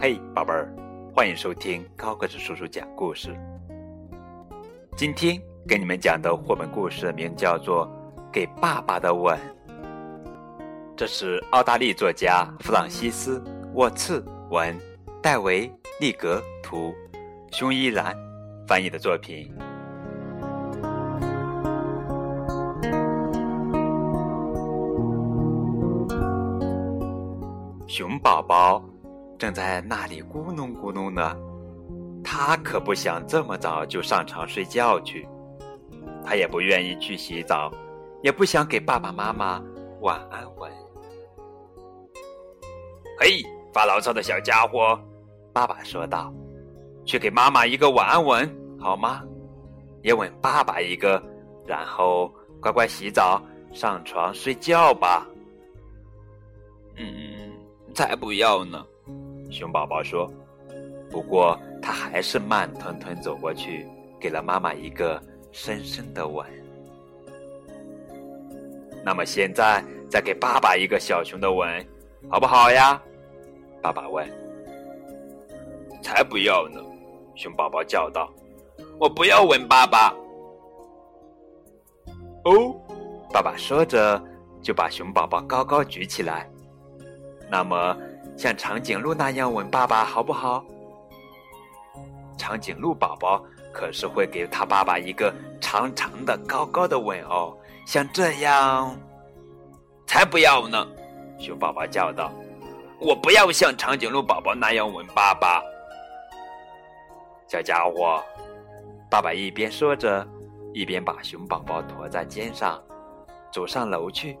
[0.00, 0.68] 嘿，宝贝儿，
[1.14, 3.36] 欢迎收听高个子叔叔讲故事。
[4.96, 7.86] 今天给你们讲的绘本故事名叫做
[8.32, 9.38] 《给爸爸的吻》，
[10.96, 13.38] 这是澳大利作家弗朗西斯·
[13.74, 14.76] 沃茨文、
[15.22, 15.68] 戴维·
[16.00, 16.92] 利格图、
[17.52, 18.16] 熊依然
[18.66, 19.52] 翻译的作品。
[27.92, 28.82] 熊宝宝
[29.38, 31.36] 正在那里咕哝咕哝呢。
[32.24, 35.28] 他可不想这么早就上床睡觉去，
[36.24, 37.70] 他也不愿意去洗澡，
[38.22, 39.62] 也不想给爸爸妈妈
[40.00, 40.72] 晚安吻。
[43.20, 43.42] 嘿，
[43.74, 44.98] 发牢骚的小家伙，
[45.52, 46.32] 爸爸说道
[47.04, 48.50] ：“去给妈妈一个晚安吻
[48.80, 49.22] 好吗？
[50.00, 51.22] 也吻爸爸一个，
[51.66, 53.38] 然后乖乖洗澡，
[53.70, 55.26] 上床睡觉吧。”
[56.96, 57.31] 嗯，
[57.94, 58.84] 才不要呢，
[59.50, 60.30] 熊宝宝说。
[61.10, 61.58] 不过。
[61.84, 63.84] 他还是慢吞吞走过去，
[64.20, 66.46] 给了妈妈一个深深的吻。
[69.04, 71.84] 那么现在再给爸爸一个小熊的吻，
[72.30, 73.02] 好不好呀？
[73.82, 74.24] 爸爸问。
[76.00, 76.80] 才不要呢！
[77.34, 78.32] 熊宝宝叫道
[78.96, 80.14] ：“我不要吻爸爸。”
[82.46, 82.80] 哦，
[83.32, 84.22] 爸爸说着
[84.62, 86.48] 就把熊宝宝高高举起来。
[87.52, 87.94] 那么
[88.34, 90.64] 像长颈鹿那样吻爸爸，好不好？
[92.38, 97.54] 长颈鹿宝宝可是会给他爸爸一个长长的、高高的吻哦，
[97.86, 98.96] 像这样。
[100.06, 100.86] 才不要呢！
[101.38, 102.32] 熊宝宝叫道
[102.98, 105.62] ：“我不要像长颈鹿宝宝那样吻爸爸。”
[107.46, 108.22] 小家伙，
[109.10, 110.26] 爸爸一边说着，
[110.72, 112.82] 一边把熊宝宝驮在肩上，
[113.52, 114.38] 走上楼去。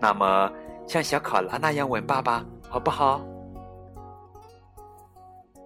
[0.00, 0.50] 那么，
[0.90, 3.20] 像小考拉那样吻爸爸，好不好？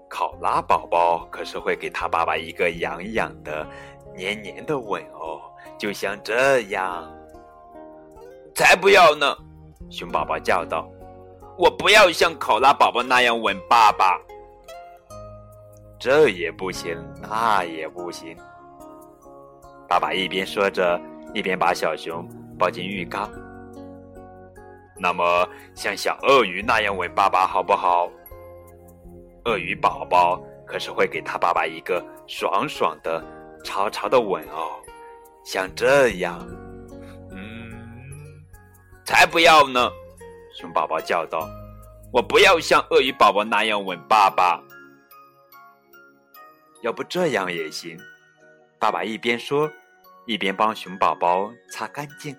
[0.06, 3.66] 考拉宝宝可是会给他爸爸一个痒痒的、
[4.14, 5.40] 黏黏的吻哦，
[5.78, 7.10] 就像这样。
[8.54, 9.34] 才不要呢！
[9.88, 10.86] 熊宝宝叫道
[11.56, 14.20] ：“我不要像考拉宝宝那样吻爸爸。”
[15.98, 18.36] 这也不行，那也不行。
[19.88, 21.00] 爸爸一边说着，
[21.32, 23.26] 一边把小熊抱进浴缸。
[24.96, 28.10] 那么，像小鳄鱼那样吻爸爸，好不好？
[29.44, 33.22] 鳄鱼宝宝可是会给他爸爸一个爽爽的、
[33.64, 34.80] 潮潮的吻哦，
[35.44, 36.38] 像这样。
[37.30, 38.42] 嗯，
[39.04, 39.90] 才不要呢！
[40.54, 41.48] 熊宝宝叫道
[42.12, 44.62] ：“我不要像鳄鱼宝宝那样吻爸爸。
[46.82, 47.98] 要不这样也行。”
[48.78, 49.70] 爸爸一边说，
[50.26, 52.36] 一边帮熊宝宝擦干净，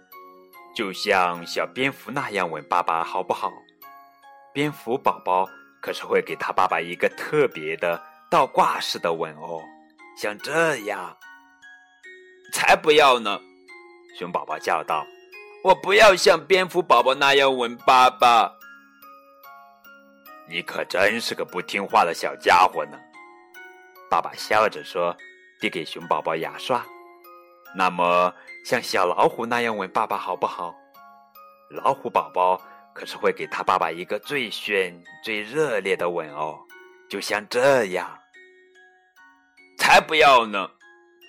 [0.75, 3.51] 就像小蝙蝠那样吻爸爸，好不好？
[4.53, 5.47] 蝙蝠宝宝。
[5.81, 9.61] 可是会给他爸爸一个特别的倒挂式的吻哦，
[10.17, 11.15] 像这样。
[12.51, 13.39] 才不要呢！
[14.17, 15.05] 熊宝宝叫道
[15.63, 18.51] ：“我不要像蝙蝠宝宝那样吻爸爸。”
[20.49, 22.97] 你可真是个不听话的小家伙呢！
[24.09, 25.15] 爸爸笑着说，
[25.59, 26.83] 递给熊宝宝牙刷。
[27.75, 30.73] 那么，像小老虎那样吻爸爸好不好？
[31.69, 32.61] 老虎宝宝。
[32.95, 36.57] 可是会给他爸爸一个最炫、最热烈的吻哦，
[37.09, 38.09] 就像这样。
[39.77, 40.71] 才不要呢！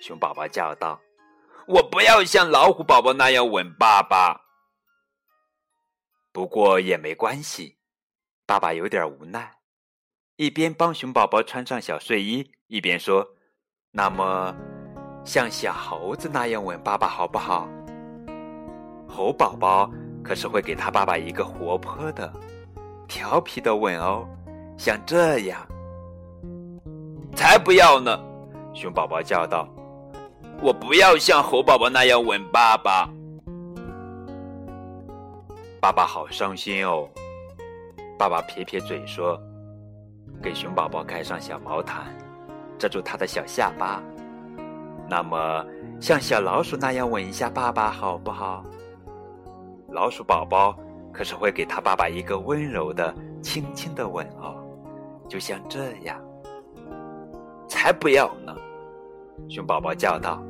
[0.01, 0.97] 熊宝宝叫道
[1.67, 4.45] ：“我不要像老虎宝宝那样吻爸爸。”
[6.31, 7.77] 不过也没关系，
[8.45, 9.57] 爸爸有点无奈，
[10.37, 13.27] 一边帮熊宝宝穿上小睡衣，一边说
[13.91, 14.55] ：“那么，
[15.27, 17.67] 像小猴子那样吻爸爸好不好？”
[19.07, 19.91] 猴宝宝。
[20.23, 22.29] 可是会给他爸爸一个活泼的、
[23.07, 24.27] 调皮的吻哦，
[24.77, 25.65] 像这样。
[27.33, 28.19] 才不要呢！
[28.73, 29.69] 熊宝宝叫道
[30.61, 33.09] ：“我不要像猴宝宝那样吻爸爸。”
[35.79, 37.07] 爸爸好伤心哦。
[38.19, 39.39] 爸爸撇撇嘴说
[40.43, 42.13] ：“给熊宝宝盖上小毛毯，
[42.77, 44.03] 遮住他的小下巴。
[45.09, 45.65] 那么，
[45.99, 48.65] 像小老鼠那样吻一下爸爸，好不好？”
[49.89, 50.77] 老鼠宝宝
[51.13, 54.55] 可是会给他爸爸一个温柔的、轻轻的吻哦，
[55.27, 56.21] 就像这样。
[57.67, 58.55] 才不要呢！
[59.49, 60.43] 熊宝宝叫道：“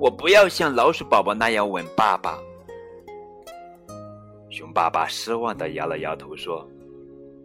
[0.00, 2.38] 我不要像老鼠宝宝那样吻爸爸。”
[4.50, 6.66] 熊爸爸失望的摇了摇头说：“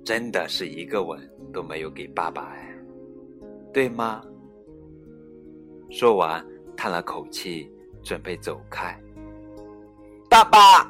[0.05, 1.19] 真的是一个吻
[1.51, 2.75] 都没有给爸爸哎，
[3.73, 4.23] 对吗？”
[5.91, 6.43] 说完，
[6.77, 7.69] 叹了口气，
[8.01, 8.97] 准备走开。
[10.29, 10.89] 爸爸！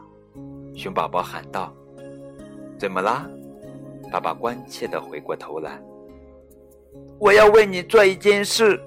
[0.75, 1.73] 熊宝宝喊道
[2.77, 3.27] ：“怎么啦？”
[4.13, 5.81] 爸爸关切的回过头来
[7.19, 8.79] ：“我要为你做一件事。”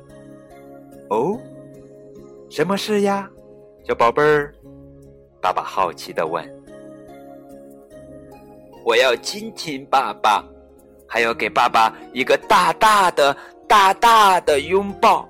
[1.10, 1.36] 哦，
[2.48, 3.28] 什么事呀，
[3.82, 4.54] 小宝贝儿？
[5.42, 6.48] 爸爸好奇的问。
[8.86, 10.44] “我要亲亲爸爸，
[11.08, 15.28] 还要给爸爸一个大大的、大大的拥抱。”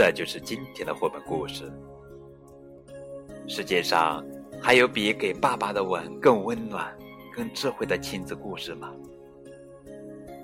[0.00, 1.70] 这就是今天的绘本故事。
[3.46, 4.24] 世界上
[4.58, 6.90] 还有比给爸爸的吻更温暖、
[7.36, 8.90] 更智慧的亲子故事吗？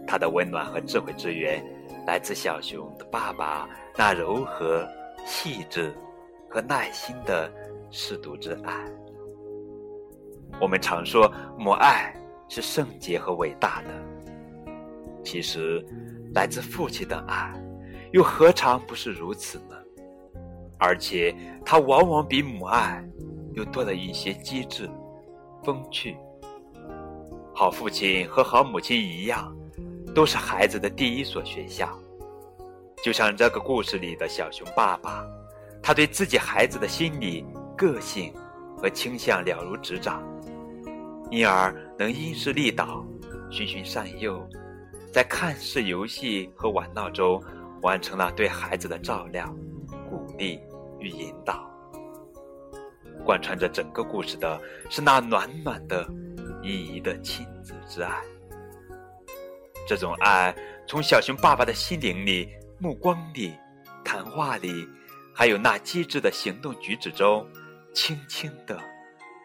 [0.07, 1.65] 他的温暖和智慧之源，
[2.07, 3.67] 来自小熊的爸爸
[3.97, 4.87] 那柔和、
[5.25, 5.91] 细致
[6.51, 7.51] 和耐心的
[7.91, 8.85] 舐犊之爱。
[10.61, 12.15] 我们常说母爱
[12.47, 13.89] 是圣洁和伟大的，
[15.25, 15.83] 其实
[16.35, 17.59] 来自父亲的爱。
[18.13, 19.77] 又何尝不是如此呢？
[20.79, 23.03] 而且，它往往比母爱
[23.55, 24.89] 又多了一些机智、
[25.65, 26.17] 风趣。
[27.55, 29.57] 好父亲和好母亲一样，
[30.15, 31.89] 都是孩子的第一所学校。
[33.03, 35.27] 就像这个故事里的小熊爸爸，
[35.83, 37.45] 他对自己孩子的心理、
[37.77, 38.35] 个性
[38.77, 40.23] 和倾向了如指掌，
[41.31, 43.03] 因而能因势利导、
[43.51, 44.47] 循循善诱，
[45.11, 47.43] 在看似游戏和玩闹中。
[47.83, 49.55] 完成了对孩子的照料、
[50.09, 50.61] 鼓励
[50.99, 51.71] 与引导。
[53.25, 56.09] 贯穿着整个故事的是那暖暖的、
[56.63, 58.23] 依依的亲子之爱。
[59.87, 60.55] 这种爱
[60.87, 63.55] 从小熊爸爸的心灵里、目光里、
[64.05, 64.89] 谈话里，
[65.35, 67.49] 还有那机智的行动举止中，
[67.93, 68.79] 轻轻的、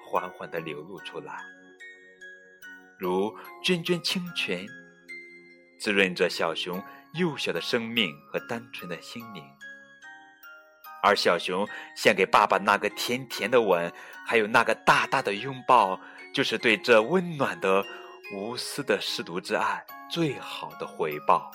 [0.07, 1.39] 缓缓的流露出来，
[2.97, 3.31] 如
[3.63, 4.65] 涓涓清泉，
[5.79, 6.81] 滋润着小熊。
[7.13, 9.43] 幼小的生命和单纯的心灵，
[11.03, 13.91] 而小熊献给爸爸那个甜甜的吻，
[14.25, 15.99] 还有那个大大的拥抱，
[16.33, 17.85] 就是对这温暖的、
[18.33, 21.51] 无私的舐犊之爱最好的回报。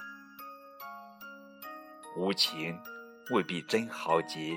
[2.19, 2.79] 无情
[3.31, 4.55] 未必真豪杰，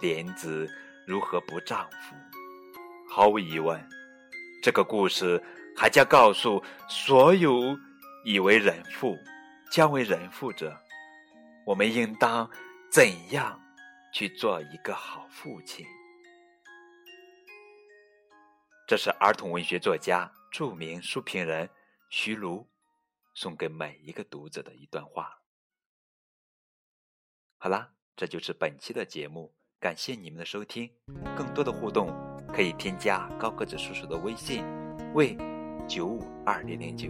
[0.00, 0.68] 莲子
[1.06, 2.16] 如何不丈夫？
[3.08, 3.80] 毫无疑问，
[4.60, 5.40] 这个故事
[5.76, 7.78] 还将告诉所有
[8.24, 9.16] 以为人父。
[9.70, 10.76] 将为人父者，
[11.64, 12.50] 我们应当
[12.90, 13.58] 怎样
[14.12, 15.86] 去做一个好父亲？
[18.84, 21.70] 这是儿童文学作家、著名书评人
[22.08, 22.68] 徐卢
[23.32, 25.38] 送给每一个读者的一段话。
[27.58, 30.90] 好啦，这就是本期的节目，感谢你们的收听。
[31.36, 32.08] 更多的互动
[32.52, 34.64] 可以添加高个子叔叔的微信：
[35.14, 35.36] 为
[35.86, 37.08] 九五二零零九。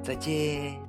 [0.00, 0.87] 再见。